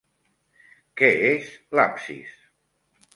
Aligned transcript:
Què 1.01 1.09
és 1.31 1.51
l'absis? 1.81 2.33